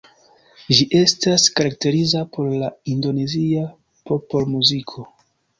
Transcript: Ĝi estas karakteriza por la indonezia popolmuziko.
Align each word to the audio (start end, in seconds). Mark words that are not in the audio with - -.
Ĝi 0.77 0.85
estas 0.99 1.45
karakteriza 1.59 2.23
por 2.37 2.49
la 2.63 2.71
indonezia 2.95 3.67
popolmuziko. 4.13 5.07